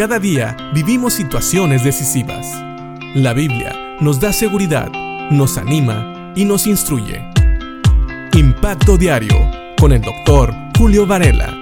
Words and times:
Cada 0.00 0.18
día 0.18 0.56
vivimos 0.72 1.12
situaciones 1.12 1.84
decisivas. 1.84 2.46
La 3.14 3.34
Biblia 3.34 3.98
nos 4.00 4.18
da 4.18 4.32
seguridad, 4.32 4.90
nos 5.30 5.58
anima 5.58 6.32
y 6.34 6.46
nos 6.46 6.66
instruye. 6.66 7.22
Impacto 8.32 8.96
Diario 8.96 9.36
con 9.78 9.92
el 9.92 10.00
doctor 10.00 10.54
Julio 10.78 11.06
Varela. 11.06 11.54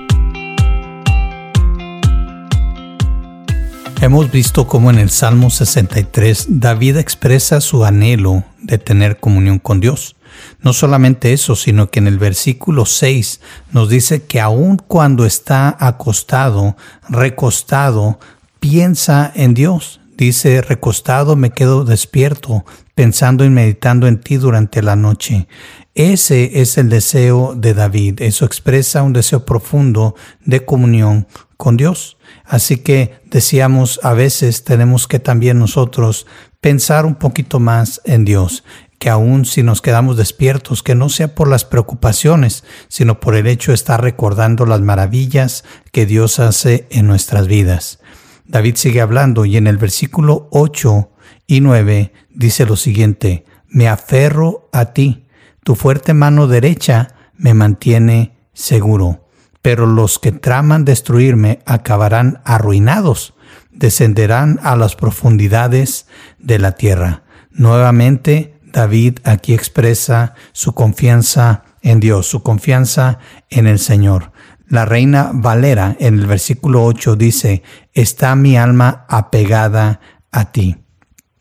Hemos 4.01 4.31
visto 4.31 4.69
cómo 4.69 4.91
en 4.93 5.01
el 5.01 5.11
Salmo 5.11 5.51
63 5.51 6.47
David 6.49 6.99
expresa 6.99 7.61
su 7.61 7.85
anhelo 7.85 8.45
de 8.63 8.79
tener 8.79 9.19
comunión 9.19 9.59
con 9.59 9.81
Dios. 9.81 10.15
No 10.61 10.73
solamente 10.73 11.33
eso, 11.33 11.57
sino 11.57 11.91
que 11.91 11.99
en 11.99 12.07
el 12.07 12.19
versículo 12.19 12.87
6 12.87 13.41
nos 13.73 13.89
dice 13.89 14.23
que 14.23 14.41
aun 14.41 14.77
cuando 14.77 15.25
está 15.25 15.77
acostado, 15.79 16.77
recostado, 17.09 18.19
piensa 18.61 19.31
en 19.35 19.55
Dios. 19.55 20.01
Dice, 20.17 20.63
recostado 20.63 21.37
me 21.37 21.51
quedo 21.51 21.85
despierto, 21.85 22.65
pensando 22.95 23.45
y 23.45 23.51
meditando 23.51 24.09
en 24.09 24.19
ti 24.19 24.37
durante 24.37 24.83
la 24.83 24.97
noche. 24.97 25.47
Ese 25.95 26.61
es 26.61 26.77
el 26.79 26.89
deseo 26.89 27.55
de 27.57 27.75
David. 27.75 28.21
Eso 28.23 28.45
expresa 28.45 29.03
un 29.03 29.13
deseo 29.13 29.45
profundo 29.45 30.17
de 30.45 30.65
comunión 30.65 31.29
con 31.57 31.77
Dios. 31.77 32.19
Así 32.45 32.79
que 32.79 33.21
decíamos, 33.27 34.01
a 34.03 34.13
veces 34.13 34.65
tenemos 34.65 35.07
que 35.07 35.19
también 35.19 35.59
nosotros 35.59 36.27
pensar 36.61 37.07
un 37.07 37.15
poquito 37.15 37.61
más 37.61 38.01
en 38.05 38.25
Dios 38.25 38.65
que 38.99 39.11
aun 39.11 39.45
si 39.45 39.63
nos 39.63 39.81
quedamos 39.81 40.17
despiertos, 40.17 40.83
que 40.83 40.95
no 40.95 41.09
sea 41.09 41.35
por 41.35 41.49
las 41.49 41.65
preocupaciones, 41.65 42.65
sino 42.89 43.21
por 43.21 43.37
el 43.37 43.47
hecho 43.47 43.71
de 43.71 43.77
estar 43.77 44.03
recordando 44.03 44.67
las 44.67 44.81
maravillas 44.81 45.65
que 45.93 46.07
Dios 46.07 46.41
hace 46.41 46.87
en 46.91 47.07
nuestras 47.07 47.47
vidas. 47.47 48.01
David 48.45 48.77
sigue 48.77 49.01
hablando 49.01 49.45
y 49.45 49.57
en 49.57 49.67
el 49.67 49.77
versículo 49.77 50.49
8 50.51 51.11
y 51.47 51.61
9 51.61 52.13
dice 52.31 52.67
lo 52.67 52.77
siguiente, 52.77 53.45
me 53.69 53.89
aferro 53.89 54.69
a 54.73 54.87
ti, 54.87 55.27
tu 55.63 55.75
fuerte 55.75 56.15
mano 56.15 56.47
derecha 56.47 57.15
me 57.37 57.55
mantiene 57.55 58.37
seguro, 58.55 59.29
pero 59.63 59.87
los 59.87 60.19
que 60.19 60.33
traman 60.33 60.85
destruirme 60.85 61.61
acabarán 61.67 62.41
arruinados, 62.45 63.35
descenderán 63.71 64.59
a 64.63 64.77
las 64.77 64.97
profundidades 64.97 66.07
de 66.39 66.59
la 66.59 66.73
tierra. 66.73 67.23
Nuevamente 67.51 68.58
David 68.73 69.19
aquí 69.25 69.55
expresa 69.55 70.35
su 70.53 70.75
confianza 70.75 71.65
en 71.83 72.01
Dios, 72.01 72.27
su 72.27 72.43
confianza 72.43 73.19
en 73.51 73.67
el 73.67 73.79
Señor. 73.79 74.33
La 74.69 74.85
reina 74.85 75.31
Valera 75.33 75.97
en 75.99 76.19
el 76.19 76.27
versículo 76.27 76.85
8 76.85 77.17
dice, 77.17 77.63
está 77.95 78.35
mi 78.37 78.57
alma 78.57 79.07
apegada 79.09 80.01
a 80.31 80.53
ti. 80.53 80.77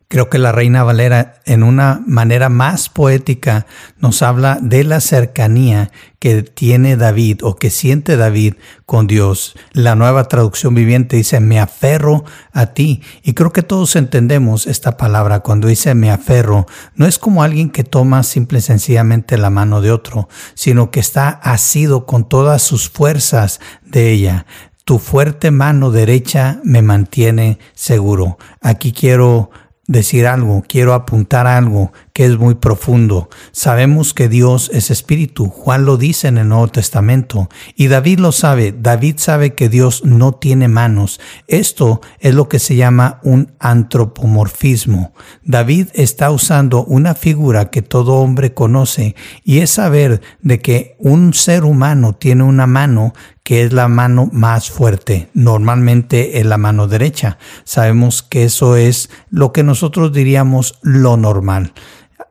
Creo 0.10 0.30
que 0.30 0.38
la 0.38 0.54
Reina 0.54 0.84
Valera 0.84 1.42
en 1.44 1.64
una 1.64 2.02
manera 2.08 2.48
más 2.48 2.88
poética 2.88 3.66
nos 4.00 4.22
habla 4.22 4.58
de 4.62 4.86
la 4.86 5.02
cercanía 5.02 5.92
que 6.20 6.44
tiene 6.44 6.96
David 6.96 7.42
o 7.44 7.58
que 7.58 7.70
siente 7.70 8.16
David 8.16 8.54
con 8.86 9.08
Dios. 9.08 9.58
La 9.74 9.96
nueva 9.96 10.30
traducción 10.30 10.74
viviente 10.76 11.18
dice, 11.18 11.42
me 11.42 11.60
aferro 11.60 12.24
a 12.54 12.68
ti. 12.68 13.02
Y 13.22 13.34
creo 13.34 13.52
que 13.52 13.64
todos 13.64 13.98
entendemos 13.98 14.66
esta 14.66 14.96
palabra 14.96 15.42
cuando 15.42 15.68
dice 15.68 15.94
me 15.94 16.10
aferro. 16.10 16.68
No 16.96 17.06
es 17.06 17.20
como 17.20 17.44
alguien 17.44 17.70
que 17.70 17.84
toma 17.84 18.24
simple 18.24 18.60
y 18.60 18.62
sencillamente 18.62 19.38
la 19.38 19.50
mano 19.50 19.82
de 19.82 19.92
otro, 19.92 20.30
sino 20.54 20.90
que 20.90 21.02
está 21.02 21.28
asido 21.28 22.06
con 22.06 22.30
todas 22.30 22.62
sus 22.62 22.90
fuerzas 22.90 23.60
de 23.84 24.12
ella 24.12 24.46
tu 24.86 25.00
fuerte 25.00 25.52
mano 25.52 25.92
derecha 25.92 26.62
me 26.64 26.82
mantiene 26.82 27.60
seguro. 27.74 28.38
Aquí 28.62 28.94
quiero 28.94 29.50
decir 29.88 30.28
algo, 30.28 30.64
quiero 30.68 30.94
apuntar 30.94 31.48
algo 31.48 31.92
que 32.18 32.26
es 32.26 32.40
muy 32.40 32.56
profundo. 32.56 33.30
Sabemos 33.52 34.16
que 34.16 34.28
Dios 34.28 34.72
es 34.74 34.90
espíritu. 34.90 35.50
Juan 35.50 35.86
lo 35.86 35.98
dice 35.98 36.28
en 36.28 36.40
el 36.40 36.48
Nuevo 36.50 36.68
Testamento. 36.68 37.48
Y 37.76 37.90
David 37.90 38.18
lo 38.18 38.32
sabe. 38.32 38.72
David 38.76 39.18
sabe 39.20 39.54
que 39.54 39.70
Dios 39.70 40.04
no 40.04 40.32
tiene 40.32 40.68
manos. 40.68 41.20
Esto 41.46 42.02
es 42.18 42.34
lo 42.34 42.50
que 42.50 42.58
se 42.58 42.76
llama 42.76 43.20
un 43.22 43.52
antropomorfismo. 43.60 45.14
David 45.44 45.90
está 45.94 46.32
usando 46.32 46.84
una 46.86 47.14
figura 47.14 47.70
que 47.70 47.84
todo 47.84 48.16
hombre 48.16 48.52
conoce 48.52 49.16
y 49.44 49.60
es 49.60 49.70
saber 49.70 50.22
de 50.42 50.58
que 50.58 50.96
un 50.98 51.36
ser 51.36 51.66
humano 51.66 52.14
tiene 52.14 52.42
una 52.42 52.66
mano 52.66 53.14
que 53.44 53.64
es 53.64 53.72
la 53.72 53.88
mano 53.88 54.28
más 54.34 54.70
fuerte, 54.72 55.30
normalmente 55.34 56.40
es 56.40 56.46
la 56.46 56.58
mano 56.58 56.88
derecha. 56.88 57.38
Sabemos 57.64 58.22
que 58.22 58.44
eso 58.44 58.76
es 58.76 59.10
lo 59.30 59.54
que 59.54 59.64
nosotros 59.64 60.12
diríamos 60.12 60.80
lo 60.82 61.16
normal. 61.16 61.72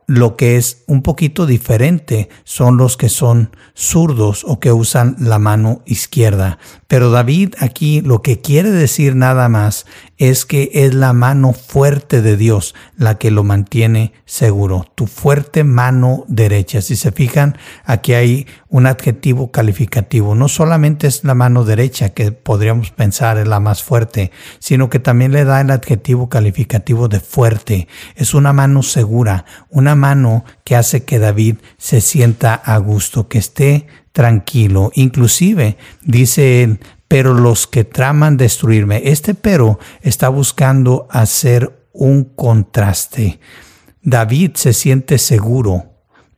Lo 0.09 0.37
que 0.37 0.55
es 0.55 0.83
un 0.87 1.01
poquito 1.01 1.45
diferente 1.45 2.29
son 2.45 2.77
los 2.77 2.95
que 2.95 3.09
son 3.09 3.51
zurdos 3.75 4.45
o 4.47 4.57
que 4.61 4.71
usan 4.71 5.17
la 5.19 5.37
mano 5.37 5.81
izquierda. 5.85 6.59
Pero 6.87 7.11
David 7.11 7.55
aquí 7.59 7.99
lo 7.99 8.21
que 8.21 8.39
quiere 8.39 8.71
decir 8.71 9.17
nada 9.17 9.49
más 9.49 9.85
es 10.17 10.45
que 10.45 10.71
es 10.73 10.93
la 10.93 11.11
mano 11.11 11.51
fuerte 11.51 12.21
de 12.21 12.37
Dios 12.37 12.73
la 12.95 13.17
que 13.17 13.31
lo 13.31 13.43
mantiene 13.43 14.13
seguro. 14.25 14.85
Tu 14.95 15.07
fuerte 15.07 15.65
mano 15.65 16.23
derecha. 16.29 16.81
Si 16.81 16.95
se 16.95 17.11
fijan, 17.11 17.57
aquí 17.83 18.13
hay 18.13 18.47
un 18.69 18.87
adjetivo 18.87 19.51
calificativo. 19.51 20.35
No 20.35 20.47
solamente 20.47 21.07
es 21.07 21.23
la 21.23 21.35
mano 21.35 21.65
derecha 21.65 22.09
que 22.09 22.31
podríamos 22.31 22.91
pensar 22.91 23.37
es 23.37 23.47
la 23.47 23.59
más 23.59 23.83
fuerte, 23.83 24.31
sino 24.59 24.89
que 24.89 24.99
también 24.99 25.33
le 25.33 25.43
da 25.43 25.61
el 25.61 25.71
adjetivo 25.71 26.29
calificativo 26.29 27.09
de 27.09 27.19
fuerte. 27.19 27.87
Es 28.15 28.33
una 28.33 28.53
mano 28.53 28.83
segura, 28.83 29.45
una 29.69 29.95
mano 29.97 30.45
que 30.63 30.77
hace 30.77 31.03
que 31.03 31.19
David 31.19 31.57
se 31.77 31.99
sienta 31.99 32.53
a 32.53 32.77
gusto, 32.77 33.27
que 33.27 33.37
esté 33.39 33.87
tranquilo. 34.13 34.91
Inclusive, 34.95 35.75
dice 36.03 36.63
él, 36.63 36.79
pero 37.09 37.33
los 37.33 37.67
que 37.67 37.83
traman 37.83 38.37
destruirme. 38.37 39.01
Este 39.05 39.33
pero 39.33 39.79
está 40.01 40.29
buscando 40.29 41.07
hacer 41.09 41.87
un 41.91 42.23
contraste. 42.23 43.39
David 44.01 44.51
se 44.55 44.71
siente 44.71 45.17
seguro 45.17 45.96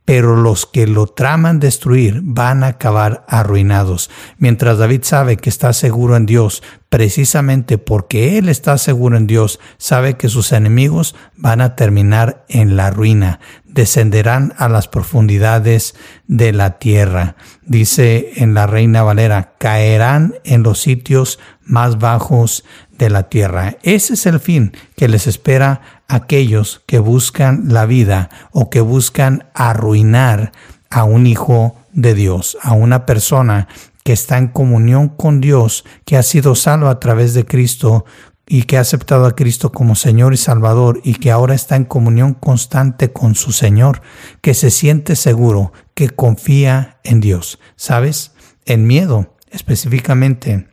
pero 0.09 0.35
los 0.35 0.65
que 0.65 0.87
lo 0.87 1.05
traman 1.05 1.59
destruir 1.59 2.21
van 2.23 2.63
a 2.63 2.69
acabar 2.69 3.25
arruinados. 3.27 4.09
Mientras 4.39 4.79
David 4.79 5.01
sabe 5.03 5.37
que 5.37 5.51
está 5.51 5.71
seguro 5.71 6.15
en 6.15 6.25
Dios, 6.25 6.63
precisamente 6.89 7.77
porque 7.77 8.39
él 8.39 8.49
está 8.49 8.79
seguro 8.79 9.17
en 9.17 9.27
Dios, 9.27 9.59
sabe 9.77 10.17
que 10.17 10.27
sus 10.27 10.51
enemigos 10.51 11.15
van 11.35 11.61
a 11.61 11.75
terminar 11.75 12.43
en 12.49 12.75
la 12.75 12.89
ruina, 12.89 13.39
descenderán 13.65 14.55
a 14.57 14.67
las 14.67 14.87
profundidades 14.87 15.93
de 16.25 16.53
la 16.53 16.79
tierra. 16.79 17.35
Dice 17.67 18.31
en 18.37 18.55
la 18.55 18.65
Reina 18.65 19.03
Valera, 19.03 19.53
caerán 19.59 20.33
en 20.43 20.63
los 20.63 20.81
sitios 20.81 21.37
más 21.61 21.99
bajos 21.99 22.65
de 22.99 23.09
la 23.09 23.29
tierra. 23.29 23.77
Ese 23.81 24.13
es 24.13 24.27
el 24.27 24.39
fin 24.39 24.73
que 24.95 25.07
les 25.07 25.25
espera 25.25 25.81
a 26.07 26.15
aquellos 26.15 26.83
que 26.85 26.99
buscan 26.99 27.63
la 27.69 27.87
vida 27.87 28.29
o 28.51 28.69
que 28.69 28.81
buscan 28.81 29.45
arruinar 29.55 30.51
a 30.91 31.05
un 31.05 31.25
hijo 31.25 31.75
de 31.93 32.13
Dios, 32.13 32.57
a 32.61 32.73
una 32.73 33.05
persona 33.05 33.67
que 34.03 34.13
está 34.13 34.37
en 34.37 34.49
comunión 34.49 35.09
con 35.09 35.41
Dios, 35.41 35.85
que 36.05 36.17
ha 36.17 36.23
sido 36.23 36.55
salvo 36.55 36.87
a 36.87 36.99
través 36.99 37.33
de 37.33 37.45
Cristo 37.45 38.05
y 38.45 38.63
que 38.63 38.77
ha 38.77 38.81
aceptado 38.81 39.25
a 39.25 39.35
Cristo 39.35 39.71
como 39.71 39.95
Señor 39.95 40.33
y 40.33 40.37
Salvador 40.37 40.99
y 41.03 41.15
que 41.15 41.31
ahora 41.31 41.55
está 41.55 41.75
en 41.75 41.85
comunión 41.85 42.33
constante 42.33 43.13
con 43.13 43.35
su 43.35 43.51
Señor, 43.51 44.01
que 44.41 44.53
se 44.53 44.71
siente 44.71 45.15
seguro, 45.15 45.71
que 45.93 46.09
confía 46.09 46.99
en 47.03 47.21
Dios. 47.21 47.59
¿Sabes? 47.75 48.33
En 48.65 48.87
miedo, 48.87 49.35
específicamente 49.51 50.67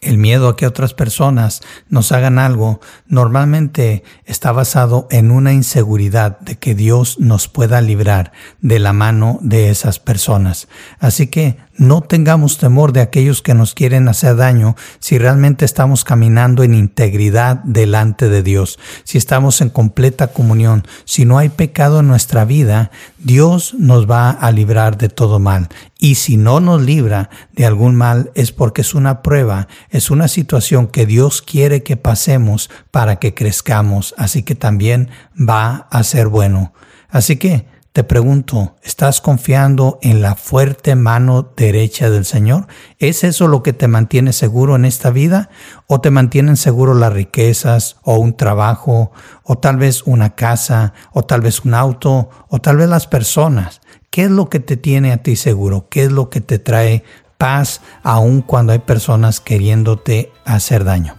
el 0.00 0.16
miedo 0.16 0.48
a 0.48 0.56
que 0.56 0.66
otras 0.66 0.94
personas 0.94 1.60
nos 1.88 2.10
hagan 2.12 2.38
algo 2.38 2.80
normalmente 3.06 4.02
está 4.24 4.50
basado 4.50 5.06
en 5.10 5.30
una 5.30 5.52
inseguridad 5.52 6.38
de 6.40 6.56
que 6.56 6.74
Dios 6.74 7.18
nos 7.20 7.48
pueda 7.48 7.80
librar 7.82 8.32
de 8.60 8.78
la 8.78 8.94
mano 8.94 9.38
de 9.42 9.68
esas 9.68 9.98
personas. 9.98 10.68
Así 11.00 11.26
que 11.26 11.58
no 11.80 12.02
tengamos 12.02 12.58
temor 12.58 12.92
de 12.92 13.00
aquellos 13.00 13.40
que 13.40 13.54
nos 13.54 13.72
quieren 13.72 14.06
hacer 14.06 14.36
daño 14.36 14.76
si 14.98 15.16
realmente 15.16 15.64
estamos 15.64 16.04
caminando 16.04 16.62
en 16.62 16.74
integridad 16.74 17.56
delante 17.64 18.28
de 18.28 18.42
Dios, 18.42 18.78
si 19.04 19.16
estamos 19.16 19.62
en 19.62 19.70
completa 19.70 20.28
comunión, 20.28 20.86
si 21.06 21.24
no 21.24 21.38
hay 21.38 21.48
pecado 21.48 22.00
en 22.00 22.08
nuestra 22.08 22.44
vida, 22.44 22.90
Dios 23.16 23.74
nos 23.78 24.08
va 24.08 24.28
a 24.28 24.52
librar 24.52 24.98
de 24.98 25.08
todo 25.08 25.38
mal. 25.38 25.68
Y 25.98 26.16
si 26.16 26.36
no 26.36 26.60
nos 26.60 26.82
libra 26.82 27.30
de 27.52 27.64
algún 27.64 27.96
mal 27.96 28.30
es 28.34 28.52
porque 28.52 28.82
es 28.82 28.94
una 28.94 29.22
prueba, 29.22 29.66
es 29.88 30.10
una 30.10 30.28
situación 30.28 30.86
que 30.86 31.06
Dios 31.06 31.40
quiere 31.40 31.82
que 31.82 31.96
pasemos 31.96 32.68
para 32.90 33.16
que 33.16 33.32
crezcamos, 33.32 34.14
así 34.18 34.42
que 34.42 34.54
también 34.54 35.08
va 35.34 35.88
a 35.90 36.02
ser 36.02 36.28
bueno. 36.28 36.74
Así 37.08 37.36
que 37.36 37.69
Te 37.92 38.04
pregunto, 38.04 38.76
¿estás 38.84 39.20
confiando 39.20 39.98
en 40.00 40.22
la 40.22 40.36
fuerte 40.36 40.94
mano 40.94 41.50
derecha 41.56 42.08
del 42.08 42.24
Señor? 42.24 42.68
¿Es 43.00 43.24
eso 43.24 43.48
lo 43.48 43.64
que 43.64 43.72
te 43.72 43.88
mantiene 43.88 44.32
seguro 44.32 44.76
en 44.76 44.84
esta 44.84 45.10
vida? 45.10 45.50
¿O 45.88 46.00
te 46.00 46.12
mantienen 46.12 46.56
seguro 46.56 46.94
las 46.94 47.12
riquezas, 47.12 47.96
o 48.02 48.14
un 48.14 48.36
trabajo, 48.36 49.10
o 49.42 49.58
tal 49.58 49.76
vez 49.76 50.04
una 50.04 50.36
casa, 50.36 50.92
o 51.12 51.24
tal 51.24 51.40
vez 51.40 51.64
un 51.64 51.74
auto, 51.74 52.30
o 52.46 52.60
tal 52.60 52.76
vez 52.76 52.88
las 52.88 53.08
personas? 53.08 53.80
¿Qué 54.10 54.22
es 54.22 54.30
lo 54.30 54.48
que 54.48 54.60
te 54.60 54.76
tiene 54.76 55.10
a 55.10 55.24
ti 55.24 55.34
seguro? 55.34 55.88
¿Qué 55.90 56.04
es 56.04 56.12
lo 56.12 56.30
que 56.30 56.40
te 56.40 56.60
trae 56.60 57.02
paz 57.38 57.80
aun 58.04 58.42
cuando 58.42 58.72
hay 58.72 58.78
personas 58.78 59.40
queriéndote 59.40 60.30
hacer 60.44 60.84
daño? 60.84 61.16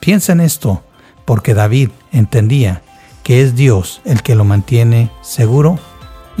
Piensa 0.00 0.32
en 0.32 0.42
esto, 0.42 0.84
porque 1.24 1.54
David 1.54 1.88
entendía 2.12 2.82
que 3.22 3.40
es 3.40 3.56
Dios 3.56 4.02
el 4.04 4.22
que 4.22 4.34
lo 4.34 4.44
mantiene 4.44 5.10
seguro 5.22 5.78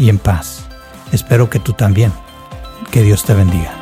y 0.00 0.08
en 0.08 0.18
paz. 0.18 0.66
Espero 1.12 1.50
que 1.50 1.58
tú 1.58 1.74
también. 1.74 2.12
Que 2.90 3.02
Dios 3.02 3.24
te 3.24 3.34
bendiga. 3.34 3.79